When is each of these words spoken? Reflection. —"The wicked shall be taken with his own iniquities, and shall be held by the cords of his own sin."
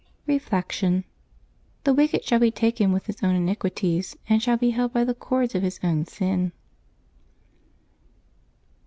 Reflection. 0.25 1.03
—"The 1.83 1.93
wicked 1.93 2.23
shall 2.25 2.39
be 2.39 2.49
taken 2.49 2.91
with 2.91 3.05
his 3.05 3.21
own 3.21 3.35
iniquities, 3.35 4.17
and 4.27 4.41
shall 4.41 4.57
be 4.57 4.71
held 4.71 4.93
by 4.93 5.03
the 5.03 5.13
cords 5.13 5.53
of 5.53 5.61
his 5.61 5.79
own 5.83 6.05
sin." 6.07 6.53